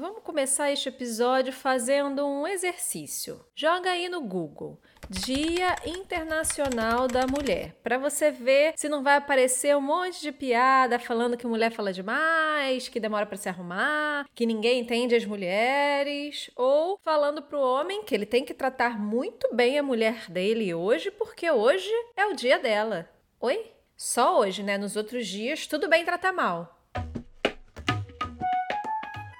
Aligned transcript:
Vamos 0.00 0.22
começar 0.22 0.70
este 0.70 0.88
episódio 0.88 1.52
fazendo 1.52 2.24
um 2.24 2.46
exercício. 2.46 3.44
Joga 3.52 3.90
aí 3.90 4.08
no 4.08 4.20
Google 4.20 4.80
Dia 5.10 5.74
Internacional 5.84 7.08
da 7.08 7.26
Mulher, 7.26 7.74
para 7.82 7.98
você 7.98 8.30
ver 8.30 8.74
se 8.76 8.88
não 8.88 9.02
vai 9.02 9.16
aparecer 9.16 9.76
um 9.76 9.80
monte 9.80 10.20
de 10.20 10.30
piada 10.30 11.00
falando 11.00 11.36
que 11.36 11.48
mulher 11.48 11.72
fala 11.72 11.92
demais, 11.92 12.88
que 12.88 13.00
demora 13.00 13.26
para 13.26 13.36
se 13.36 13.48
arrumar, 13.48 14.24
que 14.36 14.46
ninguém 14.46 14.78
entende 14.78 15.16
as 15.16 15.24
mulheres, 15.24 16.48
ou 16.54 16.96
falando 17.02 17.42
pro 17.42 17.58
homem 17.58 18.04
que 18.04 18.14
ele 18.14 18.26
tem 18.26 18.44
que 18.44 18.54
tratar 18.54 19.00
muito 19.00 19.52
bem 19.52 19.80
a 19.80 19.82
mulher 19.82 20.30
dele 20.30 20.72
hoje, 20.72 21.10
porque 21.10 21.50
hoje 21.50 21.90
é 22.16 22.24
o 22.24 22.36
dia 22.36 22.60
dela. 22.60 23.10
Oi? 23.40 23.72
Só 23.96 24.38
hoje, 24.38 24.62
né? 24.62 24.78
Nos 24.78 24.94
outros 24.94 25.26
dias, 25.26 25.66
tudo 25.66 25.88
bem 25.88 26.04
tratar 26.04 26.32
mal. 26.32 26.77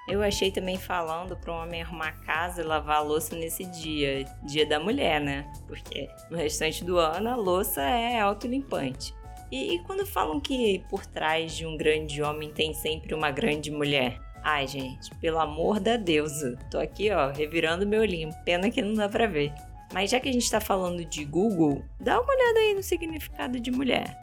Eu 0.09 0.23
achei 0.23 0.51
também 0.51 0.77
falando 0.77 1.37
para 1.37 1.53
um 1.53 1.61
homem 1.61 1.81
arrumar 1.81 2.13
casa 2.25 2.61
e 2.61 2.65
lavar 2.65 2.97
a 2.97 3.01
louça 3.01 3.35
nesse 3.35 3.63
dia, 3.65 4.25
dia 4.43 4.65
da 4.65 4.79
mulher, 4.79 5.21
né? 5.21 5.45
Porque 5.67 6.09
no 6.29 6.37
restante 6.37 6.83
do 6.83 6.97
ano 6.97 7.29
a 7.29 7.35
louça 7.35 7.81
é 7.81 8.19
autolimpante. 8.19 9.13
E, 9.51 9.75
e 9.75 9.79
quando 9.83 10.05
falam 10.05 10.39
que 10.39 10.83
por 10.89 11.05
trás 11.05 11.55
de 11.55 11.65
um 11.65 11.77
grande 11.77 12.21
homem 12.21 12.51
tem 12.51 12.73
sempre 12.73 13.13
uma 13.13 13.31
grande 13.31 13.71
mulher? 13.71 14.19
Ai, 14.43 14.65
gente, 14.67 15.13
pelo 15.15 15.39
amor 15.39 15.79
da 15.79 15.97
deusa. 15.97 16.57
Tô 16.71 16.79
aqui, 16.79 17.11
ó, 17.11 17.29
revirando 17.31 17.85
meu 17.85 18.01
olhinho. 18.01 18.29
Pena 18.45 18.69
que 18.69 18.81
não 18.81 18.93
dá 18.93 19.07
pra 19.09 19.27
ver. 19.27 19.53
Mas 19.93 20.11
já 20.11 20.19
que 20.19 20.29
a 20.29 20.33
gente 20.33 20.49
tá 20.49 20.61
falando 20.61 21.03
de 21.03 21.25
Google, 21.25 21.83
dá 21.99 22.19
uma 22.19 22.33
olhada 22.33 22.59
aí 22.59 22.73
no 22.73 22.83
significado 22.83 23.59
de 23.59 23.71
mulher. 23.71 24.19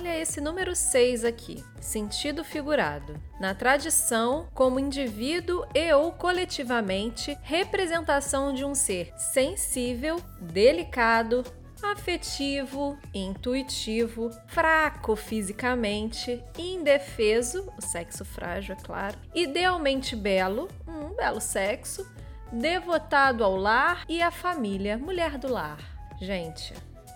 Olha 0.00 0.18
esse 0.18 0.40
número 0.40 0.74
6 0.74 1.26
aqui, 1.26 1.62
sentido 1.78 2.42
figurado. 2.42 3.20
Na 3.38 3.54
tradição, 3.54 4.48
como 4.54 4.80
indivíduo 4.80 5.66
e 5.74 5.92
ou 5.92 6.10
coletivamente, 6.10 7.36
representação 7.42 8.54
de 8.54 8.64
um 8.64 8.74
ser 8.74 9.12
sensível, 9.18 10.16
delicado, 10.40 11.44
afetivo, 11.82 12.98
intuitivo, 13.12 14.30
fraco 14.46 15.14
fisicamente, 15.14 16.42
indefeso, 16.56 17.70
o 17.76 17.82
sexo 17.82 18.24
frágil, 18.24 18.76
é 18.76 18.82
claro, 18.82 19.18
idealmente 19.34 20.16
belo, 20.16 20.66
um 20.88 21.14
belo 21.14 21.42
sexo, 21.42 22.10
devotado 22.50 23.44
ao 23.44 23.54
lar 23.54 24.06
e 24.08 24.22
à 24.22 24.30
família, 24.30 24.96
mulher 24.96 25.36
do 25.36 25.52
lar. 25.52 25.78
Gente, 26.18 26.72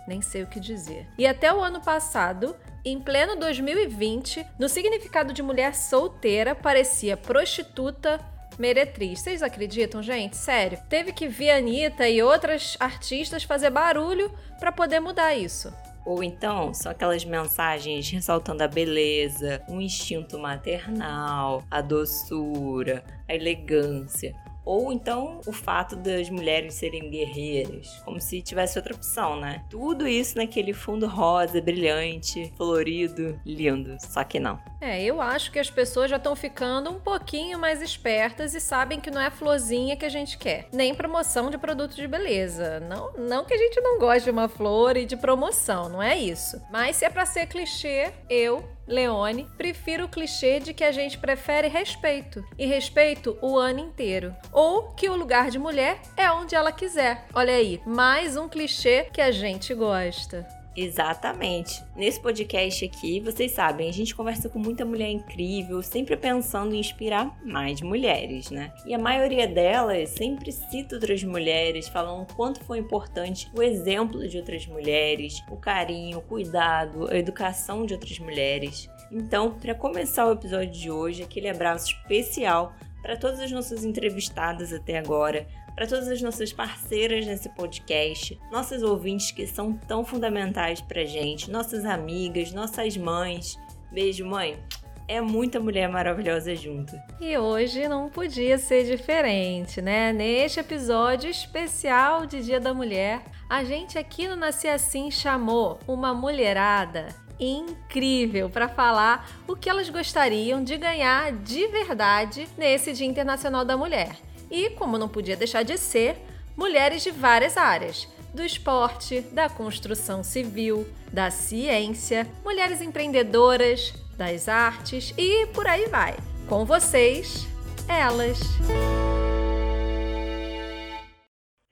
nem 0.07 0.21
sei 0.21 0.43
o 0.43 0.47
que 0.47 0.61
dizer. 0.61 1.07
E 1.19 1.27
até 1.27 1.53
o 1.53 1.61
ano 1.61 1.81
passado, 1.81 2.57
em 2.85 3.01
pleno 3.01 3.37
2020, 3.37 4.47
no 4.59 4.69
significado 4.69 5.33
de 5.33 5.43
mulher 5.43 5.75
solteira, 5.75 6.55
parecia 6.55 7.17
prostituta, 7.17 8.21
meretriz. 8.59 9.21
Vocês 9.21 9.43
acreditam, 9.43 10.03
gente? 10.03 10.37
Sério. 10.37 10.79
Teve 10.89 11.13
que 11.13 11.27
vir 11.29 11.51
Anitta 11.51 12.09
e 12.09 12.23
outras 12.23 12.77
artistas 12.79 13.43
fazer 13.45 13.71
barulho 13.71 14.31
para 14.59 14.71
poder 14.73 15.01
mudar 15.01 15.35
isso. 15.35 15.73
Ou 16.05 16.23
então, 16.23 16.75
são 16.75 16.93
aquelas 16.93 17.25
mensagens 17.25 18.11
ressaltando 18.11 18.63
a 18.63 18.69
beleza, 18.69 19.63
o 19.67 19.81
instinto 19.81 20.39
maternal, 20.39 21.65
a 21.71 21.81
doçura, 21.81 23.03
a 23.27 23.35
elegância. 23.35 24.35
Ou 24.65 24.93
então 24.93 25.41
o 25.47 25.53
fato 25.53 25.97
das 25.97 26.31
mulheres 26.31 26.75
serem 26.75 27.11
guerreiras, 27.11 28.01
como 28.05 28.21
se 28.21 28.43
tivesse 28.43 28.79
outra 28.79 28.95
opção, 28.95 29.39
né? 29.39 29.65
Tudo 29.69 30.09
isso 30.09 30.37
naquele 30.37 30.73
fundo 30.73 31.07
rosa, 31.07 31.61
brilhante, 31.61 32.53
florido, 32.57 33.39
lindo. 33.45 33.97
Só 34.01 34.25
que 34.25 34.41
não. 34.41 34.59
É, 34.81 35.03
eu 35.03 35.21
acho 35.21 35.51
que 35.51 35.59
as 35.59 35.71
pessoas 35.71 36.11
já 36.11 36.17
estão 36.17 36.37
ficando 36.37 36.91
um 36.91 37.01
pouquinho 37.01 37.59
mais 37.59 37.81
espertas 37.81 38.55
e 38.55 38.61
sabem 38.61 39.01
que 39.01 39.11
não 39.11 39.21
é 39.21 39.31
florzinha 39.31 39.97
que 39.97 40.05
a 40.05 40.11
gente 40.11 40.37
quer, 40.37 40.69
nem 40.73 40.95
promoção 40.95 41.51
de 41.51 41.59
produtos 41.59 41.97
de 41.97 42.07
beleza. 42.07 42.81
Não, 42.81 43.13
não 43.15 43.45
que 43.45 43.55
a 43.55 43.59
gente 43.59 43.81
não 43.81 43.99
goste 43.99 44.25
de 44.25 44.31
uma 44.31 44.49
flor 44.49 44.97
e 44.97 45.07
de 45.07 45.17
promoção, 45.17 45.89
não 45.89 46.03
é 46.03 46.19
isso. 46.19 46.61
Mas 46.71 46.97
se 46.97 47.05
é 47.05 47.11
para 47.11 47.27
ser 47.27 47.47
clichê, 47.47 48.13
eu 48.29 48.65
Leone, 48.87 49.49
prefiro 49.57 50.05
o 50.05 50.09
clichê 50.09 50.61
de 50.61 50.75
que 50.75 50.85
a 50.85 50.93
gente 50.93 51.19
prefere 51.19 51.69
respeito 51.69 52.45
e 52.59 52.67
respeito 52.67 53.39
o 53.41 53.57
ano 53.57 53.81
inteiro, 53.81 54.35
ou 54.53 54.95
que 54.95 55.09
o 55.09 55.17
lugar 55.17 55.51
de 55.51 55.59
mulher 55.59 56.01
é 56.17 56.31
onde 56.31 56.55
ela 56.55 56.73
quiser. 56.73 57.27
Olha 57.35 57.55
aí, 57.55 57.81
mais 57.87 58.37
um 58.37 58.49
clichê 58.49 59.09
que 59.13 59.21
a 59.21 59.31
gente 59.31 59.75
gosta. 59.75 60.64
Exatamente. 60.77 61.85
Nesse 61.95 62.21
podcast 62.21 62.85
aqui, 62.85 63.21
vocês 63.21 63.53
sabem, 63.53 63.89
a 63.89 63.93
gente 63.93 64.15
conversa 64.15 64.49
com 64.49 64.59
muita 64.59 64.85
mulher 64.85 65.11
incrível, 65.11 65.81
sempre 65.83 66.17
pensando 66.17 66.75
em 66.75 66.81
inspirar 66.81 67.39
mais 67.45 67.81
mulheres, 67.81 68.51
né? 68.51 68.73
E 68.85 68.93
a 68.93 68.99
maioria 68.99 69.47
delas 69.47 70.11
sempre 70.11 70.51
cita 70.51 70.97
outras 70.97 71.23
mulheres, 71.23 71.89
falam 71.89 72.23
o 72.23 72.27
quanto 72.27 72.65
foi 72.65 72.79
importante 72.79 73.49
o 73.57 73.63
exemplo 73.63 74.27
de 74.27 74.37
outras 74.37 74.67
mulheres, 74.67 75.43
o 75.49 75.57
carinho, 75.57 76.19
o 76.19 76.23
cuidado, 76.23 77.09
a 77.09 77.17
educação 77.17 77.87
de 77.87 77.95
outras 77.95 78.19
mulheres. 78.19 78.89
Então, 79.13 79.53
para 79.53 79.75
começar 79.75 80.27
o 80.27 80.33
episódio 80.33 80.73
de 80.73 80.91
hoje, 80.91 81.23
aquele 81.23 81.49
abraço 81.49 81.87
especial 81.87 82.75
para 83.01 83.17
todas 83.17 83.39
as 83.39 83.53
nossas 83.53 83.85
entrevistadas 83.85 84.73
até 84.73 84.99
agora, 84.99 85.47
para 85.75 85.87
todas 85.87 86.09
as 86.09 86.23
nossas 86.23 86.53
parceiras 86.53 87.27
nesse 87.27 87.49
podcast, 87.49 88.39
nossas 88.51 88.83
ouvintes 88.83 89.31
que 89.33 89.47
são 89.47 89.73
tão 89.73 90.05
fundamentais 90.05 90.81
para 90.81 91.05
gente, 91.05 91.51
nossas 91.51 91.85
amigas, 91.85 92.53
nossas 92.53 92.97
mães. 92.97 93.59
Beijo, 93.91 94.25
mãe. 94.25 94.59
É 95.07 95.21
muita 95.21 95.61
mulher 95.61 95.87
maravilhosa 95.89 96.57
junto. 96.57 96.97
E 97.21 97.37
hoje 97.37 97.87
não 97.89 98.09
podia 98.09 98.57
ser 98.57 98.85
diferente, 98.85 99.83
né? 99.83 100.13
Neste 100.15 100.61
episódio 100.61 101.29
especial 101.29 102.25
de 102.25 102.43
Dia 102.43 102.59
da 102.59 102.73
Mulher, 102.73 103.23
a 103.51 103.63
gente 103.65 103.99
aqui 103.99 104.27
no 104.27 104.35
Nasci 104.35 104.67
Assim 104.67 105.11
chamou 105.11 105.79
uma 105.87 106.15
mulherada 106.15 107.09
incrível 107.39 108.49
para 108.49 108.67
falar 108.67 109.29
o 109.47 109.55
que 109.55 109.69
elas 109.69 109.91
gostariam 109.91 110.65
de 110.65 110.79
ganhar 110.79 111.33
de 111.33 111.67
verdade 111.69 112.49
nesse 112.57 112.95
Dia 112.95 113.07
Internacional 113.07 113.65
da 113.65 113.77
Mulher 113.77 114.17
e, 114.51 114.71
como 114.71 114.99
não 114.99 115.09
podia 115.09 115.37
deixar 115.37 115.63
de 115.63 115.77
ser, 115.79 116.17
mulheres 116.57 117.03
de 117.03 117.11
várias 117.11 117.57
áreas 117.57 118.09
do 118.33 118.43
esporte, 118.43 119.21
da 119.21 119.49
construção 119.49 120.25
civil, 120.25 120.87
da 121.13 121.31
ciência, 121.31 122.27
mulheres 122.45 122.81
empreendedoras, 122.81 123.95
das 124.17 124.49
artes 124.49 125.15
e 125.17 125.47
por 125.47 125.67
aí 125.67 125.87
vai. 125.87 126.17
Com 126.49 126.65
vocês, 126.65 127.47
elas. 127.89 128.41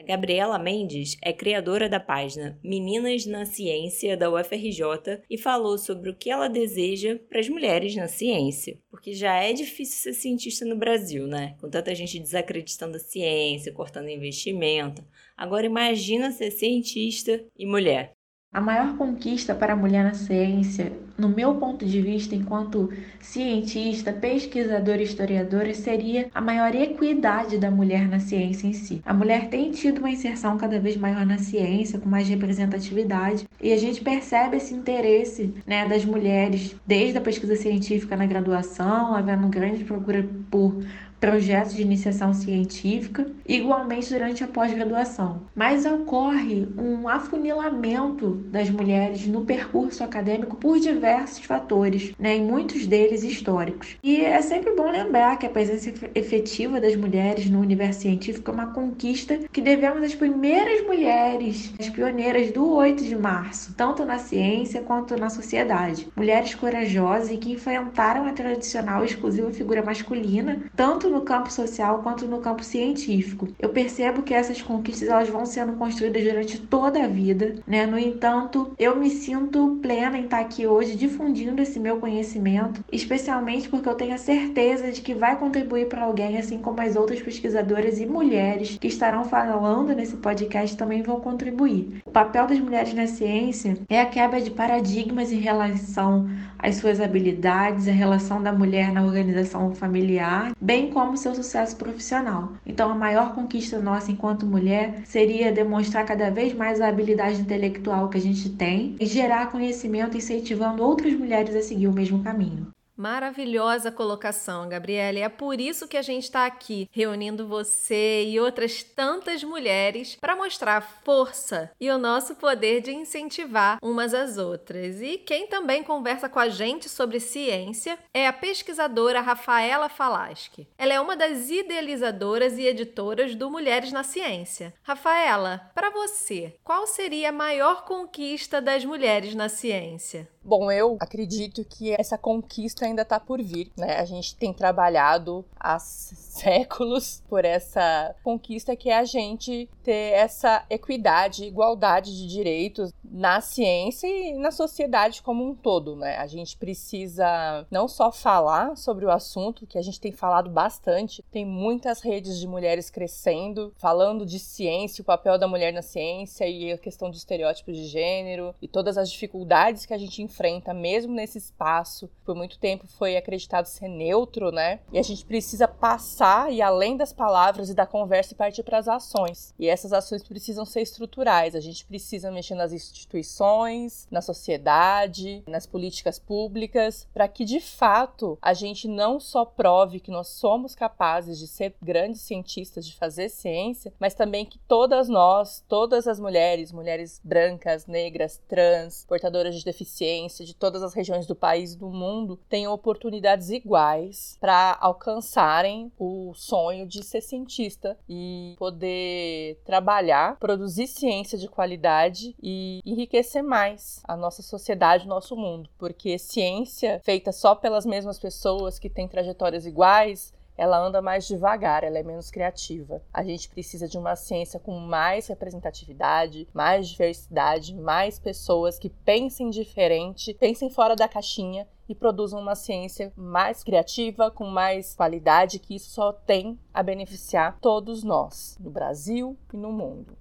Gabriela 0.06 0.58
Mendes 0.58 1.16
é 1.22 1.32
criadora 1.32 1.88
da 1.88 2.00
página 2.00 2.58
Meninas 2.62 3.26
na 3.26 3.44
Ciência 3.44 4.16
da 4.16 4.30
UFRJ 4.30 5.22
e 5.28 5.38
falou 5.38 5.78
sobre 5.78 6.10
o 6.10 6.14
que 6.14 6.30
ela 6.30 6.48
deseja 6.48 7.18
para 7.28 7.40
as 7.40 7.48
mulheres 7.48 7.94
na 7.94 8.08
ciência. 8.08 8.78
Porque 8.90 9.14
já 9.14 9.36
é 9.36 9.52
difícil 9.52 10.02
ser 10.02 10.12
cientista 10.12 10.64
no 10.64 10.76
Brasil, 10.76 11.26
né? 11.26 11.56
Com 11.60 11.70
tanta 11.70 11.94
gente 11.94 12.18
desacreditando 12.18 12.96
a 12.96 13.00
ciência, 13.00 13.72
cortando 13.72 14.08
investimento. 14.08 15.04
Agora 15.36 15.66
imagina 15.66 16.30
ser 16.30 16.50
cientista 16.50 17.44
e 17.56 17.66
mulher. 17.66 18.12
A 18.52 18.60
maior 18.60 18.98
conquista 18.98 19.54
para 19.54 19.72
a 19.72 19.76
mulher 19.76 20.04
na 20.04 20.12
ciência, 20.12 20.92
no 21.16 21.26
meu 21.26 21.54
ponto 21.54 21.86
de 21.86 22.02
vista, 22.02 22.34
enquanto 22.34 22.92
cientista, 23.18 24.12
pesquisadora 24.12 25.00
e 25.00 25.04
historiadora, 25.04 25.72
seria 25.72 26.28
a 26.34 26.40
maior 26.40 26.74
equidade 26.74 27.56
da 27.56 27.70
mulher 27.70 28.06
na 28.06 28.20
ciência 28.20 28.66
em 28.66 28.74
si. 28.74 29.00
A 29.06 29.14
mulher 29.14 29.48
tem 29.48 29.70
tido 29.70 30.00
uma 30.00 30.10
inserção 30.10 30.58
cada 30.58 30.78
vez 30.78 30.98
maior 30.98 31.24
na 31.24 31.38
ciência, 31.38 31.98
com 31.98 32.10
mais 32.10 32.28
representatividade, 32.28 33.48
e 33.58 33.72
a 33.72 33.78
gente 33.78 34.02
percebe 34.02 34.58
esse 34.58 34.74
interesse 34.74 35.54
né, 35.66 35.88
das 35.88 36.04
mulheres, 36.04 36.76
desde 36.86 37.16
a 37.16 37.22
pesquisa 37.22 37.56
científica 37.56 38.16
na 38.16 38.26
graduação, 38.26 39.14
havendo 39.14 39.48
grande 39.48 39.82
procura 39.82 40.28
por 40.50 40.76
projetos 41.22 41.74
de 41.74 41.82
iniciação 41.82 42.34
científica, 42.34 43.24
igualmente 43.46 44.12
durante 44.12 44.42
a 44.42 44.48
pós-graduação. 44.48 45.42
Mas 45.54 45.86
ocorre 45.86 46.66
um 46.76 47.08
afunilamento 47.08 48.42
das 48.50 48.68
mulheres 48.68 49.24
no 49.28 49.44
percurso 49.44 50.02
acadêmico 50.02 50.56
por 50.56 50.80
diversos 50.80 51.44
fatores, 51.44 52.12
né, 52.18 52.38
e 52.38 52.40
muitos 52.40 52.88
deles 52.88 53.22
históricos. 53.22 53.96
E 54.02 54.20
é 54.20 54.42
sempre 54.42 54.74
bom 54.74 54.90
lembrar 54.90 55.38
que 55.38 55.46
a 55.46 55.50
presença 55.50 55.92
efetiva 56.12 56.80
das 56.80 56.96
mulheres 56.96 57.48
no 57.48 57.60
universo 57.60 58.00
científico 58.00 58.50
é 58.50 58.54
uma 58.54 58.72
conquista 58.72 59.38
que 59.52 59.60
devemos 59.60 60.02
às 60.02 60.16
primeiras 60.16 60.84
mulheres, 60.84 61.72
as 61.78 61.88
pioneiras 61.88 62.50
do 62.50 62.68
8 62.68 63.04
de 63.04 63.14
março, 63.14 63.74
tanto 63.76 64.04
na 64.04 64.18
ciência 64.18 64.82
quanto 64.82 65.16
na 65.16 65.30
sociedade. 65.30 66.08
Mulheres 66.16 66.56
corajosas 66.56 67.30
e 67.30 67.36
que 67.36 67.52
enfrentaram 67.52 68.26
a 68.26 68.32
tradicional 68.32 69.02
e 69.02 69.06
exclusiva 69.06 69.52
figura 69.52 69.84
masculina, 69.84 70.64
tanto 70.74 71.11
no 71.12 71.20
campo 71.20 71.52
social 71.52 72.00
quanto 72.02 72.26
no 72.26 72.40
campo 72.40 72.64
científico. 72.64 73.48
Eu 73.58 73.68
percebo 73.68 74.22
que 74.22 74.34
essas 74.34 74.60
conquistas 74.60 75.08
elas 75.08 75.28
vão 75.28 75.44
sendo 75.46 75.74
construídas 75.74 76.24
durante 76.24 76.58
toda 76.58 77.04
a 77.04 77.08
vida, 77.08 77.56
né? 77.66 77.86
No 77.86 77.98
entanto, 77.98 78.72
eu 78.78 78.96
me 78.96 79.10
sinto 79.10 79.78
plena 79.82 80.18
em 80.18 80.24
estar 80.24 80.40
aqui 80.40 80.66
hoje 80.66 80.96
difundindo 80.96 81.60
esse 81.60 81.78
meu 81.78 81.98
conhecimento, 81.98 82.84
especialmente 82.90 83.68
porque 83.68 83.88
eu 83.88 83.94
tenho 83.94 84.14
a 84.14 84.18
certeza 84.18 84.90
de 84.90 85.00
que 85.00 85.14
vai 85.14 85.38
contribuir 85.38 85.88
para 85.88 86.04
alguém, 86.04 86.38
assim 86.38 86.58
como 86.58 86.80
as 86.80 86.96
outras 86.96 87.20
pesquisadoras 87.20 88.00
e 88.00 88.06
mulheres 88.06 88.78
que 88.80 88.88
estarão 88.88 89.24
falando 89.24 89.94
nesse 89.94 90.16
podcast 90.16 90.76
também 90.76 91.02
vão 91.02 91.20
contribuir. 91.20 92.02
O 92.06 92.10
papel 92.10 92.46
das 92.46 92.58
mulheres 92.58 92.94
na 92.94 93.06
ciência 93.06 93.76
é 93.88 94.00
a 94.00 94.06
quebra 94.06 94.40
de 94.40 94.50
paradigmas 94.50 95.32
em 95.32 95.38
relação 95.38 96.28
às 96.58 96.76
suas 96.76 97.00
habilidades, 97.00 97.88
a 97.88 97.92
relação 97.92 98.40
da 98.40 98.52
mulher 98.52 98.92
na 98.92 99.02
organização 99.02 99.74
familiar, 99.74 100.52
bem 100.60 100.90
como 100.90 101.01
seu 101.16 101.34
sucesso 101.34 101.76
profissional. 101.76 102.52
Então, 102.64 102.90
a 102.90 102.94
maior 102.94 103.34
conquista 103.34 103.78
nossa 103.78 104.10
enquanto 104.10 104.46
mulher 104.46 105.02
seria 105.04 105.52
demonstrar 105.52 106.06
cada 106.06 106.30
vez 106.30 106.54
mais 106.54 106.80
a 106.80 106.88
habilidade 106.88 107.40
intelectual 107.40 108.08
que 108.08 108.18
a 108.18 108.20
gente 108.20 108.48
tem 108.50 108.96
e 109.00 109.06
gerar 109.06 109.50
conhecimento 109.50 110.16
incentivando 110.16 110.82
outras 110.82 111.12
mulheres 111.14 111.54
a 111.54 111.62
seguir 111.62 111.88
o 111.88 111.92
mesmo 111.92 112.22
caminho. 112.22 112.66
Maravilhosa 112.96 113.90
colocação, 113.90 114.68
Gabriela. 114.68 115.18
É 115.18 115.28
por 115.28 115.60
isso 115.60 115.88
que 115.88 115.96
a 115.96 116.02
gente 116.02 116.24
está 116.24 116.44
aqui, 116.44 116.88
reunindo 116.92 117.48
você 117.48 118.24
e 118.24 118.38
outras 118.38 118.82
tantas 118.82 119.42
mulheres 119.42 120.16
para 120.20 120.36
mostrar 120.36 120.76
a 120.76 120.80
força 120.80 121.70
e 121.80 121.90
o 121.90 121.98
nosso 121.98 122.34
poder 122.34 122.82
de 122.82 122.92
incentivar 122.92 123.78
umas 123.82 124.12
às 124.12 124.36
outras. 124.36 125.00
E 125.00 125.16
quem 125.18 125.46
também 125.46 125.82
conversa 125.82 126.28
com 126.28 126.38
a 126.38 126.48
gente 126.48 126.88
sobre 126.88 127.18
ciência 127.18 127.98
é 128.12 128.26
a 128.26 128.32
pesquisadora 128.32 129.20
Rafaela 129.20 129.88
Falaschi. 129.88 130.68
Ela 130.76 130.92
é 130.92 131.00
uma 131.00 131.16
das 131.16 131.50
idealizadoras 131.50 132.58
e 132.58 132.66
editoras 132.66 133.34
do 133.34 133.50
Mulheres 133.50 133.90
na 133.90 134.02
Ciência. 134.02 134.74
Rafaela, 134.82 135.70
para 135.74 135.90
você, 135.90 136.54
qual 136.62 136.86
seria 136.86 137.30
a 137.30 137.32
maior 137.32 137.84
conquista 137.84 138.60
das 138.60 138.84
mulheres 138.84 139.34
na 139.34 139.48
ciência? 139.48 140.28
Bom, 140.44 140.72
eu 140.72 140.96
acredito 141.00 141.64
que 141.64 141.92
essa 141.92 142.18
conquista 142.18 142.81
ainda 142.84 143.02
está 143.02 143.18
por 143.18 143.42
vir, 143.42 143.70
né? 143.76 143.98
A 143.98 144.04
gente 144.04 144.36
tem 144.36 144.52
trabalhado 144.52 145.44
há 145.58 145.78
séculos 146.32 147.22
por 147.28 147.44
essa 147.44 148.14
conquista 148.22 148.74
que 148.74 148.90
é 148.90 148.98
a 148.98 149.04
gente 149.04 149.68
ter 149.82 150.14
essa 150.14 150.64
equidade, 150.70 151.44
igualdade 151.44 152.16
de 152.16 152.26
direitos 152.26 152.92
na 153.04 153.40
ciência 153.40 154.06
e 154.06 154.32
na 154.34 154.50
sociedade 154.50 155.22
como 155.22 155.44
um 155.44 155.54
todo, 155.54 155.94
né? 155.94 156.16
A 156.16 156.26
gente 156.26 156.56
precisa 156.56 157.66
não 157.70 157.86
só 157.86 158.10
falar 158.10 158.76
sobre 158.76 159.04
o 159.04 159.10
assunto, 159.10 159.66
que 159.66 159.78
a 159.78 159.82
gente 159.82 160.00
tem 160.00 160.12
falado 160.12 160.48
bastante, 160.48 161.22
tem 161.30 161.44
muitas 161.44 162.00
redes 162.00 162.38
de 162.38 162.46
mulheres 162.46 162.88
crescendo, 162.88 163.72
falando 163.76 164.24
de 164.24 164.38
ciência, 164.38 165.02
o 165.02 165.04
papel 165.04 165.38
da 165.38 165.46
mulher 165.46 165.72
na 165.72 165.82
ciência 165.82 166.48
e 166.48 166.72
a 166.72 166.78
questão 166.78 167.10
de 167.10 167.18
estereótipos 167.18 167.76
de 167.76 167.84
gênero 167.84 168.54
e 168.62 168.66
todas 168.66 168.96
as 168.96 169.10
dificuldades 169.10 169.84
que 169.84 169.92
a 169.92 169.98
gente 169.98 170.22
enfrenta 170.22 170.72
mesmo 170.72 171.12
nesse 171.12 171.38
espaço. 171.38 172.08
Por 172.24 172.34
muito 172.34 172.58
tempo 172.58 172.71
foi 172.78 173.16
acreditado 173.16 173.66
ser 173.66 173.88
neutro, 173.88 174.50
né? 174.50 174.80
E 174.92 174.98
a 174.98 175.02
gente 175.02 175.24
precisa 175.24 175.66
passar 175.66 176.52
e 176.52 176.60
além 176.60 176.96
das 176.96 177.12
palavras 177.12 177.70
e 177.70 177.74
da 177.74 177.86
conversa 177.86 178.32
e 178.32 178.36
partir 178.36 178.62
para 178.62 178.78
as 178.78 178.88
ações. 178.88 179.54
E 179.58 179.68
essas 179.68 179.92
ações 179.92 180.22
precisam 180.22 180.64
ser 180.64 180.82
estruturais. 180.82 181.54
A 181.54 181.60
gente 181.60 181.84
precisa 181.84 182.30
mexer 182.30 182.54
nas 182.54 182.72
instituições, 182.72 184.06
na 184.10 184.20
sociedade, 184.20 185.42
nas 185.46 185.66
políticas 185.66 186.18
públicas, 186.18 187.06
para 187.12 187.28
que 187.28 187.44
de 187.44 187.60
fato 187.60 188.38
a 188.40 188.52
gente 188.52 188.88
não 188.88 189.20
só 189.20 189.44
prove 189.44 190.00
que 190.00 190.10
nós 190.10 190.28
somos 190.28 190.74
capazes 190.74 191.38
de 191.38 191.46
ser 191.46 191.74
grandes 191.82 192.22
cientistas, 192.22 192.86
de 192.86 192.96
fazer 192.96 193.28
ciência, 193.28 193.92
mas 193.98 194.14
também 194.14 194.44
que 194.44 194.58
todas 194.68 195.08
nós, 195.08 195.64
todas 195.68 196.06
as 196.06 196.18
mulheres, 196.18 196.72
mulheres 196.72 197.20
brancas, 197.22 197.86
negras, 197.86 198.40
trans, 198.48 199.04
portadoras 199.06 199.54
de 199.54 199.64
deficiência, 199.64 200.02
ciência 200.02 200.44
de 200.44 200.54
todas 200.54 200.82
as 200.82 200.94
regiões 200.94 201.26
do 201.26 201.34
país 201.34 201.72
e 201.72 201.78
do 201.78 201.88
mundo 201.88 202.38
tenham 202.62 202.72
oportunidades 202.72 203.50
iguais 203.50 204.38
para 204.40 204.78
alcançarem 204.80 205.90
o 205.98 206.32
sonho 206.34 206.86
de 206.86 207.02
ser 207.02 207.20
cientista 207.20 207.98
e 208.08 208.54
poder 208.56 209.60
trabalhar, 209.64 210.36
produzir 210.38 210.86
ciência 210.86 211.36
de 211.36 211.48
qualidade 211.48 212.36
e 212.40 212.80
enriquecer 212.86 213.42
mais 213.42 214.00
a 214.04 214.16
nossa 214.16 214.42
sociedade, 214.42 215.06
o 215.06 215.08
nosso 215.08 215.36
mundo, 215.36 215.68
porque 215.76 216.18
ciência 216.18 217.00
feita 217.04 217.32
só 217.32 217.54
pelas 217.56 217.84
mesmas 217.84 218.18
pessoas 218.18 218.78
que 218.78 218.88
têm 218.88 219.08
trajetórias 219.08 219.66
iguais 219.66 220.32
ela 220.56 220.78
anda 220.78 221.00
mais 221.00 221.26
devagar, 221.26 221.82
ela 221.82 221.98
é 221.98 222.02
menos 222.02 222.30
criativa. 222.30 223.02
A 223.12 223.24
gente 223.24 223.48
precisa 223.48 223.88
de 223.88 223.96
uma 223.96 224.14
ciência 224.14 224.60
com 224.60 224.78
mais 224.78 225.26
representatividade, 225.26 226.46
mais 226.52 226.88
diversidade, 226.88 227.74
mais 227.74 228.18
pessoas 228.18 228.78
que 228.78 228.90
pensem 228.90 229.50
diferente, 229.50 230.34
pensem 230.34 230.70
fora 230.70 230.94
da 230.94 231.08
caixinha 231.08 231.66
e 231.92 231.94
produzam 231.94 232.40
uma 232.40 232.54
ciência 232.54 233.12
mais 233.14 233.62
criativa, 233.62 234.30
com 234.30 234.46
mais 234.46 234.94
qualidade, 234.94 235.58
que 235.58 235.76
isso 235.76 235.90
só 235.90 236.10
tem 236.10 236.58
a 236.72 236.82
beneficiar 236.82 237.58
todos 237.60 238.02
nós, 238.02 238.56
no 238.58 238.70
Brasil 238.70 239.36
e 239.52 239.56
no 239.58 239.70
mundo. 239.70 240.16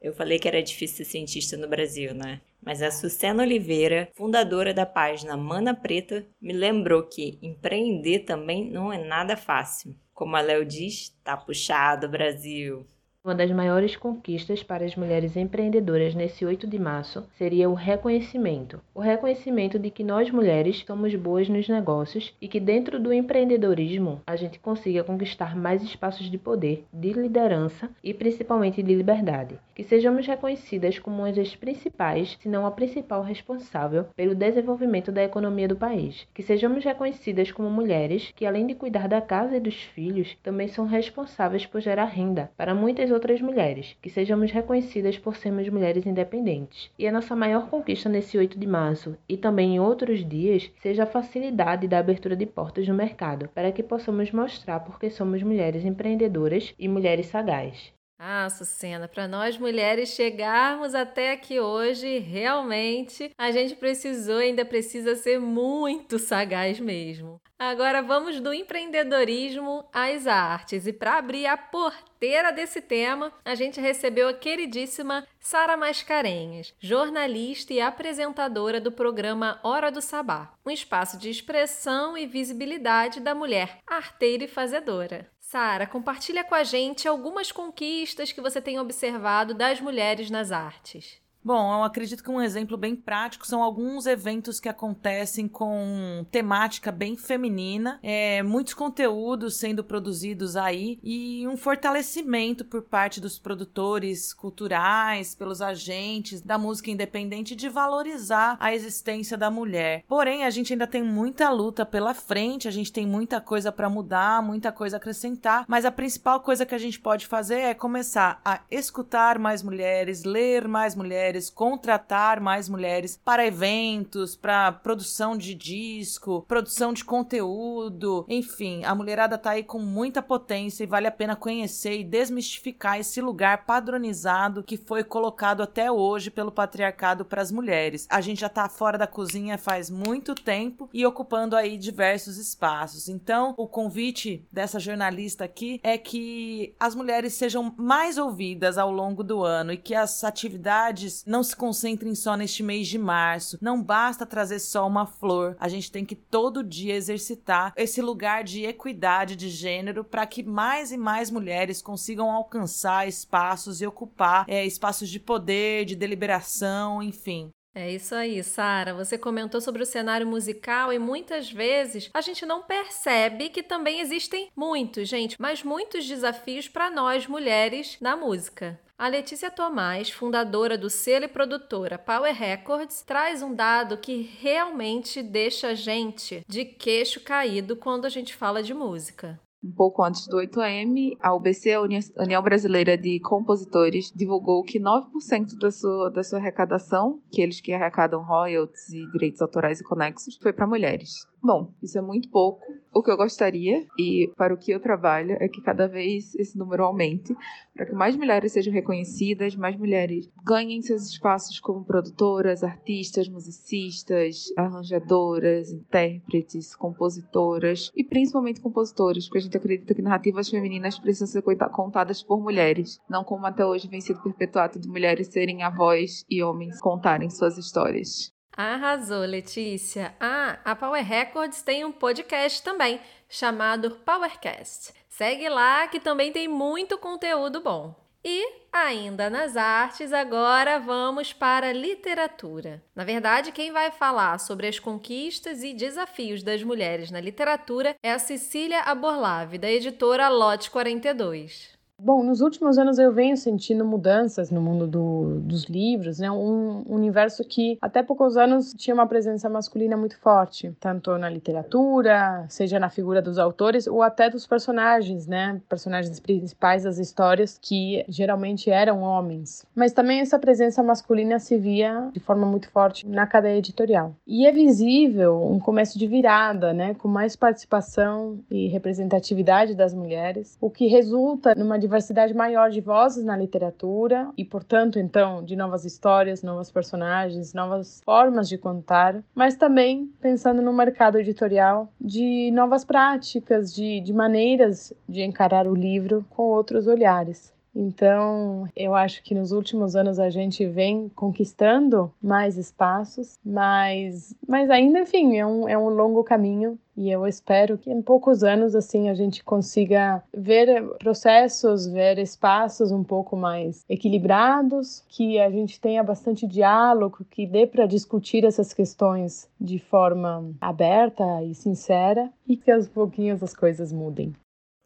Eu 0.00 0.12
falei 0.12 0.36
que 0.40 0.48
era 0.48 0.60
difícil 0.60 0.96
ser 0.96 1.04
cientista 1.04 1.56
no 1.56 1.68
Brasil, 1.68 2.12
né? 2.12 2.40
Mas 2.60 2.82
a 2.82 2.90
Sucena 2.90 3.44
Oliveira, 3.44 4.08
fundadora 4.14 4.74
da 4.74 4.84
página 4.84 5.36
Mana 5.36 5.74
Preta, 5.74 6.26
me 6.40 6.52
lembrou 6.52 7.04
que 7.04 7.38
empreender 7.40 8.20
também 8.20 8.68
não 8.68 8.92
é 8.92 8.98
nada 8.98 9.36
fácil. 9.36 9.94
Como 10.12 10.34
a 10.34 10.40
Léo 10.40 10.64
diz, 10.64 11.10
tá 11.22 11.36
puxado, 11.36 12.08
Brasil. 12.08 12.84
Uma 13.24 13.36
das 13.36 13.52
maiores 13.52 13.94
conquistas 13.94 14.64
para 14.64 14.84
as 14.84 14.96
mulheres 14.96 15.36
empreendedoras 15.36 16.12
nesse 16.12 16.44
8 16.44 16.66
de 16.66 16.76
março 16.76 17.22
seria 17.38 17.70
o 17.70 17.74
reconhecimento. 17.74 18.80
O 18.92 18.98
reconhecimento 18.98 19.78
de 19.78 19.90
que 19.90 20.02
nós 20.02 20.28
mulheres 20.28 20.82
somos 20.84 21.14
boas 21.14 21.48
nos 21.48 21.68
negócios 21.68 22.34
e 22.40 22.48
que 22.48 22.58
dentro 22.58 22.98
do 22.98 23.12
empreendedorismo 23.12 24.20
a 24.26 24.34
gente 24.34 24.58
consiga 24.58 25.04
conquistar 25.04 25.56
mais 25.56 25.84
espaços 25.84 26.28
de 26.28 26.36
poder, 26.36 26.84
de 26.92 27.12
liderança 27.12 27.88
e 28.02 28.12
principalmente 28.12 28.82
de 28.82 28.92
liberdade. 28.92 29.56
Que 29.72 29.84
sejamos 29.84 30.26
reconhecidas 30.26 30.98
como 30.98 31.18
uma 31.18 31.32
das 31.32 31.54
principais, 31.54 32.36
se 32.40 32.48
não 32.48 32.66
a 32.66 32.72
principal 32.72 33.22
responsável 33.22 34.06
pelo 34.16 34.34
desenvolvimento 34.34 35.12
da 35.12 35.22
economia 35.22 35.68
do 35.68 35.76
país. 35.76 36.26
Que 36.34 36.42
sejamos 36.42 36.84
reconhecidas 36.84 37.52
como 37.52 37.70
mulheres 37.70 38.32
que 38.34 38.44
além 38.44 38.66
de 38.66 38.74
cuidar 38.74 39.06
da 39.06 39.20
casa 39.20 39.58
e 39.58 39.60
dos 39.60 39.76
filhos, 39.76 40.36
também 40.42 40.66
são 40.66 40.86
responsáveis 40.86 41.64
por 41.64 41.80
gerar 41.80 42.06
renda 42.06 42.50
para 42.56 42.74
muitas 42.74 43.11
outras 43.12 43.40
mulheres, 43.40 43.96
que 44.00 44.10
sejamos 44.10 44.50
reconhecidas 44.50 45.18
por 45.18 45.36
sermos 45.36 45.68
mulheres 45.68 46.06
independentes. 46.06 46.90
E 46.98 47.06
a 47.06 47.12
nossa 47.12 47.36
maior 47.36 47.68
conquista 47.68 48.08
nesse 48.08 48.36
8 48.36 48.58
de 48.58 48.66
março 48.66 49.16
e 49.28 49.36
também 49.36 49.76
em 49.76 49.80
outros 49.80 50.26
dias 50.26 50.70
seja 50.80 51.04
a 51.04 51.06
facilidade 51.06 51.86
da 51.86 51.98
abertura 51.98 52.34
de 52.34 52.46
portas 52.46 52.88
no 52.88 52.94
mercado, 52.94 53.48
para 53.54 53.70
que 53.70 53.82
possamos 53.82 54.32
mostrar 54.32 54.80
porque 54.80 55.10
somos 55.10 55.42
mulheres 55.42 55.84
empreendedoras 55.84 56.74
e 56.78 56.88
mulheres 56.88 57.26
sagazes. 57.26 57.92
Ah, 58.24 58.48
Sucena, 58.48 59.08
para 59.08 59.26
nós 59.26 59.58
mulheres 59.58 60.10
chegarmos 60.10 60.94
até 60.94 61.32
aqui 61.32 61.58
hoje, 61.58 62.18
realmente 62.18 63.32
a 63.36 63.50
gente 63.50 63.74
precisou 63.74 64.40
e 64.40 64.44
ainda 64.44 64.64
precisa 64.64 65.16
ser 65.16 65.40
muito 65.40 66.20
sagaz 66.20 66.78
mesmo. 66.78 67.40
Agora 67.58 68.00
vamos 68.00 68.40
do 68.40 68.54
empreendedorismo 68.54 69.84
às 69.92 70.28
artes. 70.28 70.86
E 70.86 70.92
para 70.92 71.18
abrir 71.18 71.46
a 71.46 71.56
porteira 71.56 72.52
desse 72.52 72.80
tema, 72.80 73.32
a 73.44 73.56
gente 73.56 73.80
recebeu 73.80 74.28
a 74.28 74.34
queridíssima 74.34 75.26
Sara 75.40 75.76
Mascarenhas, 75.76 76.72
jornalista 76.78 77.72
e 77.72 77.80
apresentadora 77.80 78.80
do 78.80 78.92
programa 78.92 79.58
Hora 79.64 79.90
do 79.90 80.00
Sabá, 80.00 80.54
um 80.64 80.70
espaço 80.70 81.18
de 81.18 81.28
expressão 81.28 82.16
e 82.16 82.24
visibilidade 82.24 83.18
da 83.18 83.34
mulher 83.34 83.78
arteira 83.84 84.44
e 84.44 84.48
fazedora. 84.48 85.28
Sara, 85.52 85.86
compartilha 85.86 86.42
com 86.42 86.54
a 86.54 86.64
gente 86.64 87.06
algumas 87.06 87.52
conquistas 87.52 88.32
que 88.32 88.40
você 88.40 88.58
tem 88.58 88.80
observado 88.80 89.52
das 89.52 89.82
mulheres 89.82 90.30
nas 90.30 90.50
artes. 90.50 91.20
Bom, 91.44 91.74
eu 91.74 91.82
acredito 91.82 92.22
que 92.22 92.30
um 92.30 92.40
exemplo 92.40 92.76
bem 92.76 92.94
prático 92.94 93.44
são 93.44 93.64
alguns 93.64 94.06
eventos 94.06 94.60
que 94.60 94.68
acontecem 94.68 95.48
com 95.48 96.24
temática 96.30 96.92
bem 96.92 97.16
feminina, 97.16 97.98
é, 98.00 98.44
muitos 98.44 98.74
conteúdos 98.74 99.56
sendo 99.56 99.82
produzidos 99.82 100.56
aí 100.56 101.00
e 101.02 101.44
um 101.48 101.56
fortalecimento 101.56 102.64
por 102.64 102.82
parte 102.82 103.20
dos 103.20 103.40
produtores 103.40 104.32
culturais, 104.32 105.34
pelos 105.34 105.60
agentes 105.60 106.40
da 106.40 106.56
música 106.56 106.92
independente 106.92 107.56
de 107.56 107.68
valorizar 107.68 108.56
a 108.60 108.72
existência 108.72 109.36
da 109.36 109.50
mulher. 109.50 110.04
Porém, 110.06 110.44
a 110.44 110.50
gente 110.50 110.72
ainda 110.72 110.86
tem 110.86 111.02
muita 111.02 111.50
luta 111.50 111.84
pela 111.84 112.14
frente, 112.14 112.68
a 112.68 112.72
gente 112.72 112.92
tem 112.92 113.04
muita 113.04 113.40
coisa 113.40 113.72
para 113.72 113.90
mudar, 113.90 114.40
muita 114.44 114.70
coisa 114.70 114.96
a 114.96 114.98
acrescentar, 114.98 115.64
mas 115.66 115.84
a 115.84 115.90
principal 115.90 116.38
coisa 116.38 116.64
que 116.64 116.74
a 116.74 116.78
gente 116.78 117.00
pode 117.00 117.26
fazer 117.26 117.58
é 117.58 117.74
começar 117.74 118.40
a 118.44 118.60
escutar 118.70 119.40
mais 119.40 119.60
mulheres, 119.60 120.22
ler 120.22 120.68
mais 120.68 120.94
mulheres 120.94 121.31
mulheres, 121.32 121.50
contratar 121.50 122.40
mais 122.40 122.68
mulheres 122.68 123.18
para 123.24 123.46
eventos, 123.46 124.36
para 124.36 124.70
produção 124.70 125.36
de 125.36 125.54
disco, 125.54 126.44
produção 126.46 126.92
de 126.92 127.04
conteúdo, 127.04 128.26
enfim, 128.28 128.84
a 128.84 128.94
mulherada 128.94 129.38
tá 129.38 129.50
aí 129.50 129.62
com 129.62 129.78
muita 129.78 130.20
potência 130.20 130.84
e 130.84 130.86
vale 130.86 131.06
a 131.06 131.10
pena 131.10 131.34
conhecer 131.34 131.98
e 131.98 132.04
desmistificar 132.04 132.98
esse 132.98 133.20
lugar 133.20 133.64
padronizado 133.64 134.62
que 134.62 134.76
foi 134.76 135.02
colocado 135.02 135.62
até 135.62 135.90
hoje 135.90 136.30
pelo 136.30 136.52
patriarcado 136.52 137.24
para 137.24 137.40
as 137.40 137.50
mulheres. 137.50 138.06
A 138.10 138.20
gente 138.20 138.40
já 138.40 138.48
tá 138.48 138.68
fora 138.68 138.98
da 138.98 139.06
cozinha 139.06 139.56
faz 139.56 139.88
muito 139.88 140.34
tempo 140.34 140.88
e 140.92 141.06
ocupando 141.06 141.56
aí 141.56 141.78
diversos 141.78 142.36
espaços. 142.36 143.08
Então, 143.08 143.54
o 143.56 143.66
convite 143.66 144.46
dessa 144.52 144.78
jornalista 144.78 145.44
aqui 145.44 145.80
é 145.82 145.96
que 145.96 146.74
as 146.78 146.94
mulheres 146.94 147.34
sejam 147.34 147.74
mais 147.78 148.18
ouvidas 148.18 148.76
ao 148.76 148.90
longo 148.90 149.22
do 149.22 149.42
ano 149.42 149.72
e 149.72 149.76
que 149.76 149.94
as 149.94 150.22
atividades 150.24 151.21
não 151.26 151.42
se 151.42 151.54
concentrem 151.54 152.14
só 152.14 152.36
neste 152.36 152.62
mês 152.62 152.88
de 152.88 152.98
março. 152.98 153.58
Não 153.60 153.82
basta 153.82 154.26
trazer 154.26 154.58
só 154.58 154.86
uma 154.86 155.06
flor. 155.06 155.56
A 155.58 155.68
gente 155.68 155.90
tem 155.90 156.04
que 156.04 156.14
todo 156.14 156.62
dia 156.62 156.94
exercitar 156.94 157.72
esse 157.76 158.00
lugar 158.00 158.44
de 158.44 158.64
equidade 158.64 159.36
de 159.36 159.48
gênero 159.48 160.04
para 160.04 160.26
que 160.26 160.42
mais 160.42 160.92
e 160.92 160.96
mais 160.96 161.30
mulheres 161.30 161.82
consigam 161.82 162.30
alcançar 162.30 163.08
espaços 163.08 163.80
e 163.80 163.86
ocupar 163.86 164.44
é, 164.48 164.64
espaços 164.64 165.08
de 165.08 165.20
poder, 165.20 165.84
de 165.84 165.96
deliberação, 165.96 167.02
enfim. 167.02 167.50
É 167.74 167.90
isso 167.90 168.14
aí, 168.14 168.42
Sara. 168.42 168.92
Você 168.92 169.16
comentou 169.16 169.58
sobre 169.58 169.82
o 169.82 169.86
cenário 169.86 170.26
musical 170.26 170.92
e 170.92 170.98
muitas 170.98 171.50
vezes 171.50 172.10
a 172.12 172.20
gente 172.20 172.44
não 172.44 172.62
percebe 172.62 173.48
que 173.48 173.62
também 173.62 174.00
existem 174.00 174.50
muitos, 174.54 175.08
gente, 175.08 175.36
mas 175.40 175.62
muitos 175.62 176.06
desafios 176.06 176.68
para 176.68 176.90
nós 176.90 177.26
mulheres 177.26 177.96
na 177.98 178.14
música. 178.14 178.78
A 179.02 179.08
Letícia 179.08 179.50
Tomás, 179.50 180.10
fundadora 180.10 180.78
do 180.78 180.88
selo 180.88 181.24
e 181.24 181.28
produtora 181.28 181.98
Power 181.98 182.32
Records, 182.32 183.02
traz 183.02 183.42
um 183.42 183.52
dado 183.52 183.96
que 183.96 184.30
realmente 184.40 185.24
deixa 185.24 185.70
a 185.70 185.74
gente 185.74 186.44
de 186.46 186.64
queixo 186.64 187.20
caído 187.20 187.74
quando 187.74 188.04
a 188.04 188.08
gente 188.08 188.32
fala 188.32 188.62
de 188.62 188.72
música. 188.72 189.40
Um 189.60 189.72
pouco 189.72 190.04
antes 190.04 190.28
do 190.28 190.36
8am, 190.36 191.16
a 191.20 191.34
UBC, 191.34 191.72
a 191.72 191.80
União 191.80 192.40
Brasileira 192.44 192.96
de 192.96 193.18
Compositores, 193.18 194.12
divulgou 194.14 194.62
que 194.62 194.78
9% 194.78 195.58
da 195.58 195.72
sua, 195.72 196.08
da 196.08 196.22
sua 196.22 196.38
arrecadação, 196.38 197.20
que 197.32 197.42
eles 197.42 197.60
que 197.60 197.72
arrecadam 197.72 198.22
royalties 198.22 198.88
e 198.90 199.04
direitos 199.10 199.42
autorais 199.42 199.80
e 199.80 199.84
conexos, 199.84 200.38
foi 200.40 200.52
para 200.52 200.64
mulheres. 200.64 201.26
Bom, 201.42 201.72
isso 201.82 201.98
é 201.98 202.00
muito 202.00 202.28
pouco. 202.28 202.62
O 202.94 203.02
que 203.02 203.10
eu 203.10 203.16
gostaria 203.16 203.84
e 203.98 204.30
para 204.36 204.54
o 204.54 204.56
que 204.56 204.70
eu 204.70 204.78
trabalho 204.78 205.36
é 205.40 205.48
que 205.48 205.60
cada 205.60 205.88
vez 205.88 206.36
esse 206.36 206.56
número 206.56 206.84
aumente, 206.84 207.34
para 207.74 207.84
que 207.84 207.94
mais 207.94 208.14
mulheres 208.14 208.52
sejam 208.52 208.72
reconhecidas, 208.72 209.56
mais 209.56 209.76
mulheres 209.76 210.30
ganhem 210.44 210.80
seus 210.82 211.08
espaços 211.08 211.58
como 211.58 211.84
produtoras, 211.84 212.62
artistas, 212.62 213.28
musicistas, 213.28 214.52
arranjadoras, 214.56 215.72
intérpretes, 215.72 216.76
compositoras 216.76 217.90
e 217.96 218.04
principalmente 218.04 218.60
compositoras, 218.60 219.24
porque 219.24 219.38
a 219.38 219.42
gente 219.42 219.56
acredita 219.56 219.94
que 219.94 220.02
narrativas 220.02 220.48
femininas 220.48 220.96
precisam 220.96 221.26
ser 221.26 221.42
contadas 221.72 222.22
por 222.22 222.40
mulheres, 222.40 223.00
não 223.10 223.24
como 223.24 223.46
até 223.46 223.66
hoje 223.66 223.88
vem 223.88 224.00
sido 224.00 224.22
perpetuado 224.22 224.78
de 224.78 224.86
mulheres 224.86 225.26
serem 225.26 225.64
avós 225.64 226.24
e 226.30 226.40
homens 226.40 226.80
contarem 226.80 227.28
suas 227.30 227.58
histórias. 227.58 228.32
Arrasou, 228.54 229.24
Letícia. 229.24 230.14
Ah, 230.20 230.58
a 230.64 230.76
Power 230.76 231.04
Records 231.04 231.62
tem 231.62 231.84
um 231.84 231.92
podcast 231.92 232.62
também, 232.62 233.00
chamado 233.28 233.92
Powercast. 234.04 234.92
Segue 235.08 235.48
lá 235.48 235.88
que 235.88 235.98
também 235.98 236.32
tem 236.32 236.48
muito 236.48 236.98
conteúdo 236.98 237.60
bom. 237.60 237.94
E, 238.24 238.62
ainda 238.72 239.28
nas 239.28 239.56
artes, 239.56 240.12
agora 240.12 240.78
vamos 240.78 241.32
para 241.32 241.70
a 241.70 241.72
literatura. 241.72 242.80
Na 242.94 243.04
verdade, 243.04 243.50
quem 243.50 243.72
vai 243.72 243.90
falar 243.90 244.38
sobre 244.38 244.68
as 244.68 244.78
conquistas 244.78 245.64
e 245.64 245.74
desafios 245.74 246.42
das 246.42 246.62
mulheres 246.62 247.10
na 247.10 247.20
literatura 247.20 247.96
é 248.00 248.12
a 248.12 248.18
Cecília 248.20 248.82
Aborlave, 248.82 249.58
da 249.58 249.70
editora 249.70 250.28
Lote 250.28 250.70
42. 250.70 251.81
Bom, 252.04 252.24
nos 252.24 252.40
últimos 252.40 252.78
anos 252.78 252.98
eu 252.98 253.12
venho 253.12 253.36
sentindo 253.36 253.84
mudanças 253.84 254.50
no 254.50 254.60
mundo 254.60 254.88
do, 254.88 255.38
dos 255.38 255.66
livros, 255.66 256.18
né? 256.18 256.28
Um 256.32 256.82
universo 256.88 257.44
que 257.44 257.78
até 257.80 258.02
poucos 258.02 258.36
anos 258.36 258.74
tinha 258.76 258.92
uma 258.92 259.06
presença 259.06 259.48
masculina 259.48 259.96
muito 259.96 260.18
forte, 260.18 260.76
tanto 260.80 261.16
na 261.16 261.30
literatura, 261.30 262.44
seja 262.48 262.80
na 262.80 262.90
figura 262.90 263.22
dos 263.22 263.38
autores 263.38 263.86
ou 263.86 264.02
até 264.02 264.28
dos 264.28 264.48
personagens, 264.48 265.28
né? 265.28 265.60
Personagens 265.68 266.18
principais 266.18 266.82
das 266.82 266.98
histórias 266.98 267.56
que 267.62 268.04
geralmente 268.08 268.68
eram 268.68 269.02
homens. 269.02 269.64
Mas 269.72 269.92
também 269.92 270.18
essa 270.18 270.40
presença 270.40 270.82
masculina 270.82 271.38
se 271.38 271.56
via 271.56 272.10
de 272.12 272.18
forma 272.18 272.44
muito 272.44 272.68
forte 272.68 273.06
na 273.06 273.28
cadeia 273.28 273.58
editorial. 273.58 274.12
E 274.26 274.44
é 274.44 274.50
visível 274.50 275.40
um 275.40 275.60
começo 275.60 275.96
de 275.96 276.08
virada, 276.08 276.72
né? 276.72 276.94
Com 276.94 277.06
mais 277.06 277.36
participação 277.36 278.40
e 278.50 278.66
representatividade 278.66 279.76
das 279.76 279.94
mulheres, 279.94 280.58
o 280.60 280.68
que 280.68 280.88
resulta 280.88 281.54
numa 281.54 281.78
diversidade 281.92 282.32
maior 282.32 282.70
de 282.70 282.80
vozes 282.80 283.22
na 283.22 283.36
literatura 283.36 284.30
e, 284.36 284.44
portanto, 284.46 284.98
então, 284.98 285.44
de 285.44 285.54
novas 285.54 285.84
histórias, 285.84 286.42
novos 286.42 286.72
personagens, 286.72 287.52
novas 287.52 288.00
formas 288.02 288.48
de 288.48 288.56
contar, 288.56 289.22
mas 289.34 289.56
também 289.56 290.10
pensando 290.18 290.62
no 290.62 290.72
mercado 290.72 291.18
editorial 291.18 291.92
de 292.00 292.50
novas 292.50 292.82
práticas, 292.82 293.74
de, 293.74 294.00
de 294.00 294.12
maneiras 294.12 294.94
de 295.06 295.22
encarar 295.22 295.66
o 295.66 295.74
livro 295.74 296.24
com 296.30 296.44
outros 296.44 296.86
olhares. 296.86 297.52
Então, 297.74 298.66
eu 298.76 298.94
acho 298.94 299.22
que 299.22 299.34
nos 299.34 299.50
últimos 299.50 299.96
anos 299.96 300.18
a 300.18 300.28
gente 300.28 300.66
vem 300.66 301.08
conquistando 301.08 302.12
mais 302.22 302.58
espaços, 302.58 303.38
mas, 303.44 304.34
mas 304.46 304.70
ainda, 304.70 305.00
enfim, 305.00 305.38
é 305.38 305.46
um, 305.46 305.68
é 305.68 305.76
um 305.76 305.88
longo 305.88 306.22
caminho 306.22 306.78
e 306.94 307.10
eu 307.10 307.26
espero 307.26 307.78
que 307.78 307.90
em 307.90 308.02
poucos 308.02 308.44
anos 308.44 308.74
assim 308.74 309.08
a 309.08 309.14
gente 309.14 309.42
consiga 309.42 310.22
ver 310.34 310.86
processos, 310.98 311.86
ver 311.86 312.18
espaços 312.18 312.92
um 312.92 313.02
pouco 313.02 313.34
mais 313.34 313.82
equilibrados, 313.88 315.02
que 315.08 315.40
a 315.40 315.50
gente 315.50 315.80
tenha 315.80 316.02
bastante 316.02 316.46
diálogo, 316.46 317.24
que 317.30 317.46
dê 317.46 317.66
para 317.66 317.86
discutir 317.86 318.44
essas 318.44 318.74
questões 318.74 319.48
de 319.58 319.78
forma 319.78 320.52
aberta 320.60 321.42
e 321.42 321.54
sincera 321.54 322.30
e 322.46 322.56
que 322.56 322.70
aos 322.70 322.88
pouquinhos 322.88 323.42
as 323.42 323.54
coisas 323.54 323.90
mudem. 323.90 324.34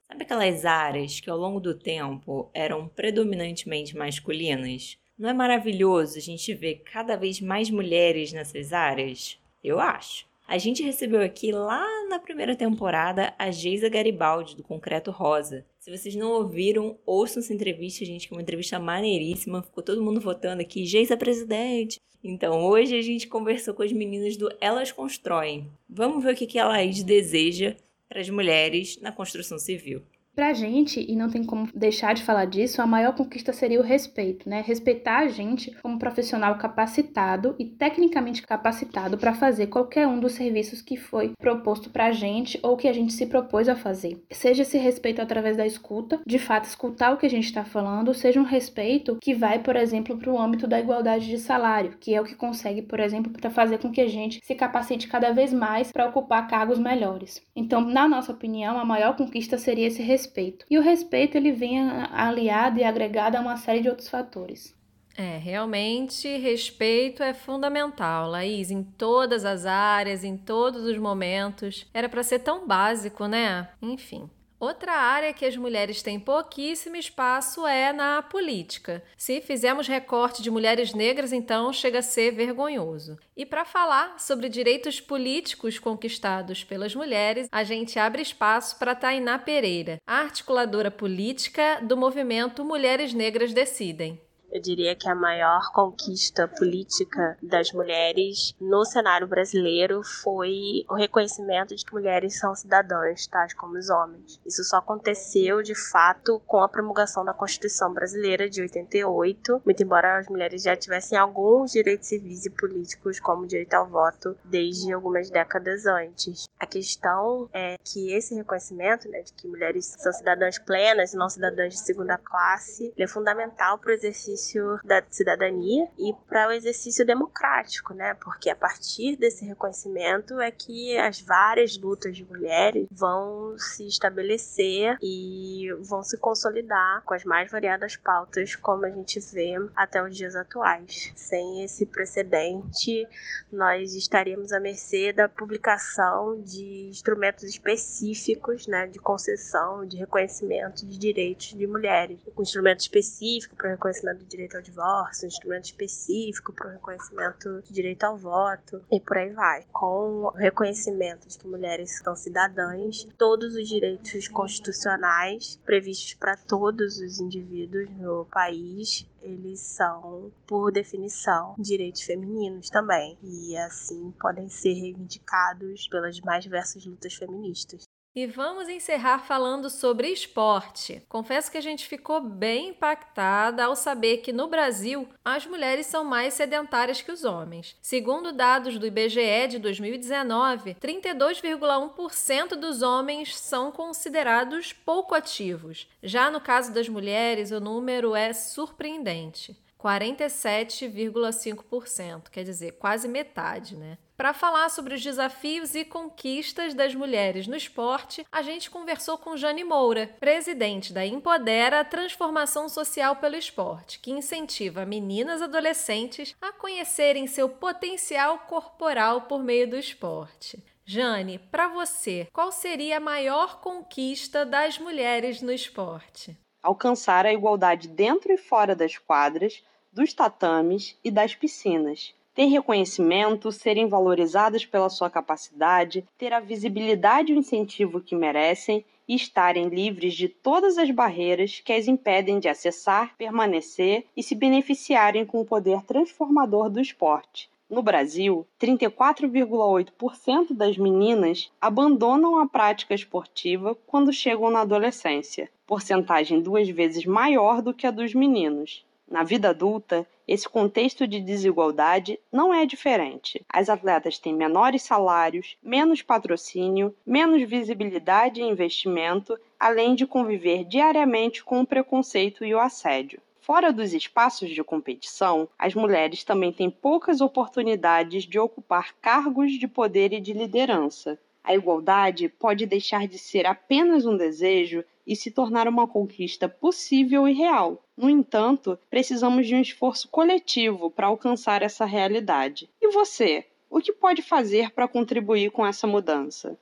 Sabe 0.09 0.23
aquelas 0.23 0.65
áreas 0.65 1.19
que 1.19 1.29
ao 1.29 1.37
longo 1.37 1.59
do 1.59 1.75
tempo 1.75 2.49
eram 2.55 2.89
predominantemente 2.89 3.97
masculinas? 3.97 4.97
Não 5.19 5.29
é 5.29 5.33
maravilhoso 5.33 6.19
a 6.19 6.21
gente 6.21 6.55
ver 6.55 6.83
cada 6.85 7.17
vez 7.17 7.41
mais 7.41 7.71
mulheres 7.71 8.33
nessas 8.33 8.73
áreas? 8.73 9.39
Eu 9.65 9.81
acho. 9.81 10.27
A 10.47 10.59
gente 10.59 10.81
recebeu 10.81 11.23
aqui 11.23 11.51
lá 11.51 11.85
na 12.09 12.21
primeira 12.21 12.55
temporada 12.55 13.35
a 13.37 13.51
Geisa 13.51 13.89
Garibaldi, 13.89 14.55
do 14.55 14.63
Concreto 14.63 15.11
Rosa. 15.11 15.67
Se 15.81 15.91
vocês 15.91 16.15
não 16.15 16.31
ouviram, 16.31 16.97
ouçam 17.05 17.43
essa 17.43 17.53
entrevista, 17.53 18.05
gente, 18.05 18.29
que 18.29 18.35
é 18.35 18.37
uma 18.37 18.43
entrevista 18.43 18.79
maneiríssima. 18.79 19.63
Ficou 19.63 19.83
todo 19.83 20.05
mundo 20.05 20.21
votando 20.21 20.63
aqui, 20.63 20.87
Geisa 20.87 21.17
presidente. 21.17 22.01
Então, 22.23 22.65
hoje 22.65 22.97
a 22.97 23.03
gente 23.03 23.27
conversou 23.27 23.75
com 23.75 23.83
as 23.83 23.93
meninas 23.93 24.37
do 24.37 24.49
Elas 24.61 24.93
Constroem. 24.93 25.69
Vamos 25.89 26.23
ver 26.23 26.35
o 26.35 26.37
que 26.37 26.59
a 26.61 26.69
Laís 26.69 27.03
deseja 27.03 27.75
para 28.09 28.21
as 28.21 28.29
mulheres 28.31 29.01
na 29.01 29.13
construção 29.13 29.59
civil. 29.59 30.05
Pra 30.37 30.53
gente, 30.53 31.01
e 31.01 31.17
não 31.17 31.31
tem 31.31 31.43
como 31.43 31.67
deixar 31.75 32.15
de 32.15 32.23
falar 32.23 32.45
disso, 32.45 32.83
a 32.83 32.87
maior 32.87 33.15
conquista 33.15 33.55
seria 33.55 33.81
o 33.81 33.83
respeito, 33.83 34.47
né? 34.47 34.61
Respeitar 34.61 35.21
a 35.21 35.29
gente 35.29 35.71
como 35.81 35.99
profissional 35.99 36.59
capacitado 36.59 37.57
e 37.59 37.65
tecnicamente 37.65 38.43
capacitado 38.43 39.17
para 39.17 39.33
fazer 39.33 39.69
qualquer 39.69 40.07
um 40.07 40.21
dos 40.21 40.33
serviços 40.33 40.83
que 40.83 40.99
foi 40.99 41.33
proposto 41.41 41.89
pra 41.89 42.13
gente 42.13 42.61
ou 42.63 42.77
que 42.77 42.87
a 42.87 42.93
gente 42.93 43.15
se 43.15 43.25
propôs 43.25 43.67
a 43.67 43.75
fazer. 43.75 44.23
Seja 44.31 44.61
esse 44.61 44.77
respeito 44.77 45.23
através 45.23 45.57
da 45.57 45.67
escuta, 45.67 46.21
de 46.27 46.39
fato 46.39 46.67
escutar 46.67 47.15
o 47.15 47.17
que 47.17 47.25
a 47.25 47.31
gente 47.31 47.47
está 47.47 47.65
falando, 47.65 48.13
seja 48.13 48.39
um 48.39 48.45
respeito 48.45 49.17
que 49.23 49.35
vai, 49.35 49.61
por 49.61 49.75
exemplo, 49.75 50.19
para 50.19 50.31
o 50.31 50.39
âmbito 50.39 50.67
da 50.67 50.79
igualdade 50.79 51.27
de 51.27 51.39
salário, 51.39 51.97
que 51.99 52.15
é 52.15 52.21
o 52.21 52.25
que 52.25 52.35
consegue, 52.35 52.83
por 52.83 53.01
exemplo, 53.01 53.33
para 53.33 53.49
fazer 53.49 53.79
com 53.79 53.91
que 53.91 54.03
a 54.03 54.09
gente 54.09 54.41
se 54.45 54.55
capacite 54.55 55.09
cada 55.09 55.33
vez 55.33 55.51
mais 55.51 55.91
para 55.91 56.07
ocupar 56.07 56.47
cargos 56.47 56.79
melhores. 56.79 57.41
Então, 57.57 57.81
na 57.81 58.07
nossa 58.07 58.33
opinião, 58.33 58.79
a 58.79 58.85
maior 58.85 59.17
conquista 59.17 59.57
seria 59.57 59.87
esse 59.87 60.03
respeito 60.03 60.26
respeito. 60.27 60.67
E 60.69 60.79
o 60.79 60.83
respeito 60.83 61.37
ele 61.37 61.53
vem 61.53 61.81
aliado 61.81 62.79
e 62.79 62.85
agregado 62.85 63.37
a 63.37 63.41
uma 63.41 63.57
série 63.57 63.81
de 63.81 63.89
outros 63.89 64.09
fatores. 64.09 64.75
É, 65.17 65.39
realmente 65.39 66.29
respeito 66.37 67.23
é 67.23 67.33
fundamental, 67.33 68.29
Laís, 68.29 68.71
em 68.71 68.83
todas 68.83 69.47
as 69.47 69.65
áreas, 69.65 70.23
em 70.23 70.37
todos 70.37 70.85
os 70.85 70.99
momentos. 70.99 71.87
Era 71.95 72.09
para 72.09 72.23
ser 72.23 72.41
tão 72.41 72.67
básico, 72.67 73.27
né? 73.27 73.71
Enfim. 73.81 74.29
Outra 74.59 74.93
área 74.93 75.35
que 75.35 75.45
as 75.45 75.55
mulheres 75.57 76.03
têm 76.03 76.19
pouquíssimo 76.19 76.97
espaço 76.97 77.67
é 77.67 77.93
na 77.93 78.23
política. 78.23 79.03
Se 79.17 79.41
fizermos 79.43 79.87
recorte 79.87 80.43
de 80.43 80.51
mulheres 80.51 80.95
negras, 80.95 81.31
então 81.31 81.73
chega 81.73 81.99
a 81.99 82.03
ser 82.03 82.33
vergonhoso. 82.33 83.19
E 83.37 83.45
para 83.45 83.67
falar 83.67 84.19
sobre 84.19 84.49
direitos 84.49 84.99
políticos 84.99 85.79
conquistados 85.79 86.65
pelas 86.65 86.95
mulheres, 86.95 87.49
a 87.53 87.63
gente 87.65 87.99
abre 87.99 88.23
espaço 88.23 88.79
para 88.79 88.95
Tainá 88.95 89.39
Pereira, 89.39 90.01
articuladora 90.07 90.91
política 90.91 91.81
do 91.83 91.97
movimento 91.97 92.65
Mulheres 92.65 93.13
Negras 93.13 93.53
Decidem. 93.53 94.26
Eu 94.57 94.63
diria 94.63 94.97
que 94.97 95.07
a 95.07 95.15
maior 95.15 95.71
conquista 95.71 96.49
política 96.49 97.37
das 97.43 97.73
mulheres 97.73 98.55
no 98.59 98.87
cenário 98.87 99.27
brasileiro 99.27 100.03
foi 100.03 100.83
o 100.89 100.95
reconhecimento 100.95 101.77
de 101.77 101.85
que 101.85 101.93
mulheres 101.93 102.39
são 102.39 102.55
cidadãs, 102.55 103.27
tais 103.27 103.53
como 103.53 103.77
os 103.77 103.91
homens. 103.91 104.41
Isso 104.47 104.65
só 104.65 104.79
aconteceu 104.79 105.61
de 105.61 105.75
fato 105.75 106.41
com 106.47 106.63
a 106.63 106.69
promulgação 106.71 107.23
da 107.23 107.35
Constituição 107.35 107.93
Brasileira 107.93 108.49
de 108.49 108.63
88, 108.63 109.61
muito 109.63 109.83
embora 109.83 110.17
as 110.17 110.27
mulheres 110.27 110.63
já 110.63 110.75
tivessem 110.75 111.19
alguns 111.19 111.73
direitos 111.73 112.09
civis 112.09 112.47
e 112.47 112.51
políticos, 112.51 113.21
como 113.21 113.47
direito 113.47 113.75
ao 113.75 113.87
voto, 113.87 114.39
desde 114.43 114.91
algumas 114.91 115.29
décadas 115.29 115.85
antes. 115.85 116.49
A 116.59 116.65
questão 116.65 117.47
é 117.53 117.77
que 117.85 118.11
esse 118.11 118.35
reconhecimento, 118.35 119.07
né, 119.11 119.21
de 119.21 119.35
que 119.35 119.47
mulheres 119.47 119.85
são 119.99 120.11
cidadãs 120.15 120.59
plenas 120.59 121.13
e 121.13 121.17
não 121.19 121.29
cidadãs 121.29 121.75
de 121.75 121.81
segunda 121.81 122.17
classe, 122.17 122.95
é 122.97 123.07
fundamental 123.07 123.77
para 123.77 123.91
o 123.91 123.95
exercício 123.95 124.46
da 124.85 125.03
cidadania 125.11 125.89
e 125.99 126.15
para 126.29 126.49
o 126.49 126.53
exercício 126.53 127.05
democrático, 127.05 127.95
né? 127.95 128.15
Porque 128.15 128.51
a 128.51 128.57
partir 128.57 129.17
desse 129.17 129.45
reconhecimento 129.45 130.41
é 130.41 130.51
que 130.51 130.97
as 130.99 131.21
várias 131.21 131.77
lutas 131.77 132.17
de 132.17 132.25
mulheres 132.25 132.87
vão 132.91 133.57
se 133.59 133.87
estabelecer 133.87 134.97
e 135.03 135.69
vão 135.81 136.03
se 136.03 136.17
consolidar 136.17 137.03
com 137.05 137.15
as 137.15 137.25
mais 137.25 137.51
variadas 137.51 137.97
pautas, 137.97 138.55
como 138.55 138.85
a 138.85 138.91
gente 138.91 139.21
vê 139.33 139.55
até 139.75 140.03
os 140.03 140.17
dias 140.17 140.37
atuais. 140.37 141.13
Sem 141.15 141.65
esse 141.65 141.87
precedente, 141.87 143.07
nós 143.51 143.95
estaríamos 143.95 144.53
à 144.53 144.61
mercê 144.61 145.13
da 145.13 145.29
publicação 145.29 146.41
de 146.43 146.89
instrumentos 146.89 147.45
específicos, 147.45 148.67
né, 148.67 148.87
de 148.87 148.99
concessão, 148.99 149.87
de 149.87 149.97
reconhecimento 149.97 150.87
de 150.87 150.99
direitos 150.99 151.55
de 151.55 151.67
mulheres, 151.67 152.19
com 152.35 152.43
instrumento 152.43 152.81
específico 152.81 153.57
para 153.57 153.71
reconhecimento 153.71 154.25
direito 154.29 154.57
ao 154.57 154.63
divórcio, 154.63 155.25
um 155.25 155.29
instrumento 155.29 155.65
específico 155.67 156.53
para 156.53 156.69
o 156.69 156.73
reconhecimento 156.73 157.61
do 157.63 157.73
direito 157.73 158.05
ao 158.05 158.17
voto 158.17 158.83
e 158.91 159.01
por 159.01 159.17
aí 159.17 159.31
vai. 159.31 159.65
Com 159.73 160.25
o 160.25 160.31
reconhecimento 160.31 161.29
de 161.29 161.39
que 161.39 161.47
mulheres 161.47 161.99
são 161.99 162.15
cidadãs, 162.17 163.07
todos 163.17 163.55
os 163.55 163.69
direitos 163.69 164.29
constitucionais 164.29 165.59
previstos 165.65 166.15
para 166.15 166.37
todos 166.37 166.99
os 166.99 167.19
indivíduos 167.21 167.91
no 167.99 168.25
país 168.27 169.07
eles 169.27 169.61
são, 169.61 170.31
por 170.47 170.71
definição, 170.71 171.57
direitos 171.59 172.03
femininos 172.03 172.71
também, 172.71 173.19
e 173.23 173.57
assim 173.57 174.13
podem 174.21 174.49
ser 174.49 174.73
reivindicados 174.75 175.89
pelas 175.89 176.21
mais 176.21 176.45
diversas 176.45 176.87
lutas 176.87 177.15
feministas. 177.15 177.83
E 178.17 178.27
vamos 178.27 178.67
encerrar 178.67 179.19
falando 179.19 179.69
sobre 179.69 180.09
esporte. 180.09 181.03
Confesso 181.07 181.51
que 181.51 181.59
a 181.59 181.61
gente 181.61 181.87
ficou 181.87 182.19
bem 182.19 182.71
impactada 182.71 183.67
ao 183.67 183.77
saber 183.77 184.23
que 184.23 184.33
no 184.33 184.49
Brasil 184.49 185.07
as 185.23 185.45
mulheres 185.45 185.85
são 185.85 186.03
mais 186.03 186.33
sedentárias 186.33 187.03
que 187.03 187.13
os 187.13 187.25
homens. 187.25 187.77
Segundo 187.83 188.33
dados 188.33 188.79
do 188.79 188.87
IBGE 188.87 189.49
de 189.51 189.59
2019, 189.59 190.77
32,1% 190.77 192.55
dos 192.55 192.81
homens 192.81 193.37
são 193.37 193.71
considerados 193.71 194.73
pouco 194.73 195.15
ativos. 195.15 195.87
Já 196.03 196.31
no 196.31 196.41
caso 196.41 196.73
das 196.73 196.89
mulheres, 196.89 197.51
o 197.51 197.61
número 197.61 198.17
é 198.17 198.33
surpreendente. 198.33 199.55
47,5%, 199.79 202.31
quer 202.31 202.45
dizer, 202.45 202.79
quase 202.79 203.07
metade, 203.07 203.77
né? 203.77 203.99
Para 204.17 204.33
falar 204.33 204.71
sobre 204.71 204.95
os 204.95 205.03
desafios 205.03 205.75
e 205.75 205.85
conquistas 205.85 206.73
das 206.73 206.95
mulheres 206.95 207.47
no 207.47 207.55
esporte, 207.55 208.25
a 208.33 208.41
gente 208.41 208.71
conversou 208.71 209.19
com 209.19 209.37
Jane 209.37 209.63
Moura, 209.63 210.11
presidente 210.19 210.91
da 210.91 211.05
Empodera 211.05 211.85
Transformação 211.85 212.67
Social 212.67 213.17
pelo 213.17 213.37
Esporte, 213.37 214.01
que 214.01 214.11
incentiva 214.11 214.87
meninas 214.87 215.43
adolescentes 215.43 216.35
a 216.41 216.51
conhecerem 216.51 217.27
seu 217.27 217.47
potencial 217.47 218.39
corporal 218.49 219.23
por 219.23 219.43
meio 219.43 219.69
do 219.69 219.77
esporte. 219.77 220.65
Jane, 220.87 221.39
para 221.39 221.69
você, 221.69 222.27
qual 222.33 222.51
seria 222.51 222.97
a 222.97 223.01
maior 223.01 223.61
conquista 223.61 224.47
das 224.47 224.79
mulheres 224.79 225.43
no 225.43 225.53
esporte? 225.53 226.35
Alcançar 226.63 227.27
a 227.27 227.33
igualdade 227.35 227.87
dentro 227.87 228.33
e 228.33 228.39
fora 228.39 228.75
das 228.75 228.97
quadras, 228.97 229.63
dos 229.93 230.15
tatames 230.15 230.99
e 231.05 231.11
das 231.11 231.35
piscinas 231.35 232.15
ter 232.37 232.45
reconhecimento, 232.45 233.51
serem 233.51 233.89
valorizadas 233.89 234.67
pela 234.67 234.91
sua 234.91 235.09
capacidade, 235.09 236.07
ter 236.19 236.35
a 236.35 236.39
visibilidade 236.39 237.33
e 237.33 237.35
o 237.35 237.39
incentivo 237.39 237.99
que 237.99 238.15
merecem 238.15 238.85
e 239.09 239.15
estarem 239.15 239.69
livres 239.71 240.13
de 240.13 240.29
todas 240.29 240.77
as 240.77 240.91
barreiras 240.91 241.63
que 241.65 241.73
as 241.73 241.89
impedem 241.89 242.39
de 242.39 242.47
acessar, 242.47 243.17
permanecer 243.17 244.05
e 244.15 244.23
se 244.23 244.35
beneficiarem 244.35 245.25
com 245.25 245.41
o 245.41 245.47
poder 245.47 245.81
transformador 245.85 246.69
do 246.69 246.79
esporte. 246.79 247.49
No 247.71 247.83
Brasil, 247.83 248.47
34,8% 248.61 250.53
das 250.53 250.77
meninas 250.77 251.51
abandonam 251.59 252.39
a 252.39 252.47
prática 252.47 252.95
esportiva 252.95 253.75
quando 253.87 254.13
chegam 254.13 254.51
na 254.51 254.61
adolescência, 254.61 255.49
porcentagem 255.67 256.43
duas 256.43 256.69
vezes 256.69 257.07
maior 257.07 257.63
do 257.63 257.73
que 257.73 257.87
a 257.87 257.91
dos 257.91 258.13
meninos. 258.13 258.85
Na 259.11 259.23
vida 259.23 259.49
adulta, 259.51 260.07
esse 260.27 260.49
contexto 260.49 261.07
de 261.07 261.21
desigualdade 261.21 262.19
não 262.33 262.53
é 262.53 262.67
diferente. 262.67 263.45
As 263.49 263.69
atletas 263.69 264.19
têm 264.19 264.35
menores 264.35 264.83
salários, 264.83 265.57
menos 265.63 266.03
patrocínio, 266.03 266.95
menos 267.07 267.49
visibilidade 267.49 268.41
e 268.41 268.45
investimento, 268.45 269.39
além 269.59 269.95
de 269.95 270.07
conviver 270.07 270.65
diariamente 270.65 271.45
com 271.45 271.61
o 271.61 271.67
preconceito 271.67 272.45
e 272.45 272.55
o 272.55 272.61
assédio. 272.61 273.21
Fora 273.47 273.73
dos 273.73 273.95
espaços 273.95 274.51
de 274.51 274.65
competição, 274.65 275.49
as 275.57 275.73
mulheres 275.73 276.25
também 276.25 276.53
têm 276.53 276.69
poucas 276.69 277.21
oportunidades 277.21 278.25
de 278.25 278.41
ocupar 278.41 278.93
cargos 279.01 279.53
de 279.53 279.69
poder 279.69 280.13
e 280.13 280.21
de 280.21 280.33
liderança. 280.33 281.17
A 281.47 281.55
igualdade 281.55 282.29
pode 282.29 282.67
deixar 282.67 283.07
de 283.07 283.19
ser 283.19 283.47
apenas 283.47 284.05
um 284.05 284.17
desejo 284.17 284.85
e 285.07 285.15
se 285.15 285.31
tornar 285.31 285.69
uma 285.69 285.87
conquista 285.87 286.49
possível 286.49 287.29
e 287.29 287.33
real. 287.33 287.85
No 287.97 288.11
entanto, 288.11 288.77
precisamos 288.91 289.47
de 289.47 289.55
um 289.55 289.61
esforço 289.61 290.09
coletivo 290.09 290.91
para 290.91 291.07
alcançar 291.07 291.63
essa 291.63 291.85
realidade. 291.85 292.69
E 292.83 292.89
você? 292.89 293.47
O 293.71 293.81
que 293.81 293.93
pode 293.93 294.23
fazer 294.23 294.73
para 294.73 294.89
contribuir 294.89 295.53
com 295.53 295.65
essa 295.65 295.87
mudança? 295.87 296.59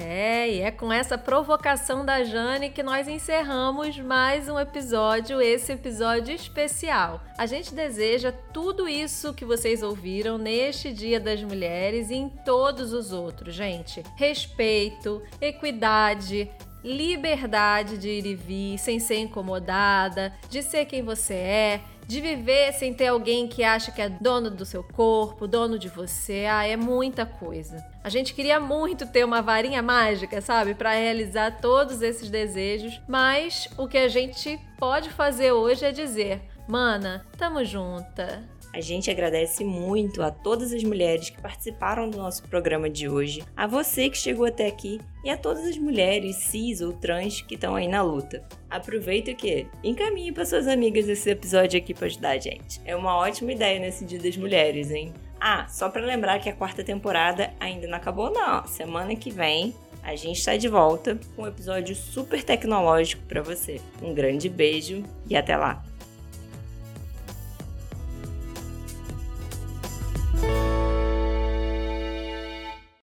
É, 0.00 0.48
e 0.48 0.60
é 0.60 0.70
com 0.70 0.92
essa 0.92 1.18
provocação 1.18 2.04
da 2.04 2.22
Jane 2.22 2.70
que 2.70 2.84
nós 2.84 3.08
encerramos 3.08 3.98
mais 3.98 4.48
um 4.48 4.56
episódio, 4.56 5.42
esse 5.42 5.72
episódio 5.72 6.32
especial. 6.32 7.20
A 7.36 7.46
gente 7.46 7.74
deseja 7.74 8.30
tudo 8.30 8.88
isso 8.88 9.34
que 9.34 9.44
vocês 9.44 9.82
ouviram 9.82 10.38
neste 10.38 10.92
Dia 10.92 11.18
das 11.18 11.42
Mulheres 11.42 12.10
e 12.10 12.14
em 12.14 12.28
todos 12.28 12.92
os 12.92 13.12
outros, 13.12 13.56
gente. 13.56 14.04
Respeito, 14.14 15.20
equidade, 15.40 16.48
liberdade 16.84 17.98
de 17.98 18.08
ir 18.08 18.26
e 18.26 18.34
vir, 18.36 18.78
sem 18.78 19.00
ser 19.00 19.18
incomodada, 19.18 20.32
de 20.48 20.62
ser 20.62 20.84
quem 20.84 21.02
você 21.02 21.34
é, 21.34 21.80
de 22.08 22.22
viver 22.22 22.72
sem 22.72 22.94
ter 22.94 23.08
alguém 23.08 23.46
que 23.46 23.62
acha 23.62 23.92
que 23.92 24.00
é 24.00 24.08
dono 24.08 24.50
do 24.50 24.64
seu 24.64 24.82
corpo, 24.82 25.46
dono 25.46 25.78
de 25.78 25.90
você. 25.90 26.46
Ah, 26.50 26.66
é 26.66 26.74
muita 26.74 27.26
coisa. 27.26 27.84
A 28.02 28.08
gente 28.08 28.32
queria 28.32 28.58
muito 28.58 29.06
ter 29.06 29.24
uma 29.24 29.42
varinha 29.42 29.82
mágica, 29.82 30.40
sabe, 30.40 30.74
para 30.74 30.92
realizar 30.92 31.60
todos 31.60 32.00
esses 32.00 32.30
desejos, 32.30 32.98
mas 33.06 33.68
o 33.76 33.86
que 33.86 33.98
a 33.98 34.08
gente 34.08 34.58
pode 34.78 35.10
fazer 35.10 35.52
hoje 35.52 35.84
é 35.84 35.92
dizer: 35.92 36.40
"Mana, 36.66 37.26
tamo 37.36 37.62
junta". 37.62 38.42
A 38.72 38.80
gente 38.80 39.10
agradece 39.10 39.64
muito 39.64 40.22
a 40.22 40.30
todas 40.30 40.72
as 40.72 40.84
mulheres 40.84 41.30
que 41.30 41.40
participaram 41.40 42.08
do 42.08 42.18
nosso 42.18 42.42
programa 42.44 42.88
de 42.88 43.08
hoje, 43.08 43.42
a 43.56 43.66
você 43.66 44.10
que 44.10 44.18
chegou 44.18 44.46
até 44.46 44.66
aqui 44.66 45.00
e 45.24 45.30
a 45.30 45.36
todas 45.36 45.64
as 45.64 45.76
mulheres 45.76 46.36
cis 46.36 46.80
ou 46.80 46.92
trans 46.92 47.40
que 47.40 47.54
estão 47.54 47.74
aí 47.74 47.88
na 47.88 48.02
luta. 48.02 48.46
Aproveita 48.70 49.34
que 49.34 49.66
encaminhe 49.82 50.32
para 50.32 50.44
suas 50.44 50.68
amigas 50.68 51.08
esse 51.08 51.30
episódio 51.30 51.78
aqui 51.78 51.94
para 51.94 52.06
ajudar 52.06 52.30
a 52.30 52.38
gente. 52.38 52.80
É 52.84 52.94
uma 52.94 53.16
ótima 53.16 53.52
ideia 53.52 53.80
nesse 53.80 54.04
Dia 54.04 54.18
das 54.18 54.36
Mulheres, 54.36 54.90
hein? 54.90 55.12
Ah, 55.40 55.66
só 55.68 55.88
para 55.88 56.04
lembrar 56.04 56.38
que 56.40 56.48
a 56.48 56.54
quarta 56.54 56.84
temporada 56.84 57.52
ainda 57.58 57.86
não 57.86 57.96
acabou 57.96 58.30
não. 58.30 58.66
Semana 58.66 59.14
que 59.14 59.30
vem 59.30 59.74
a 60.02 60.16
gente 60.16 60.38
está 60.38 60.56
de 60.56 60.68
volta 60.68 61.18
com 61.34 61.42
um 61.42 61.46
episódio 61.46 61.94
super 61.94 62.42
tecnológico 62.42 63.22
para 63.24 63.42
você. 63.42 63.80
Um 64.02 64.14
grande 64.14 64.48
beijo 64.48 65.02
e 65.28 65.36
até 65.36 65.56
lá. 65.56 65.84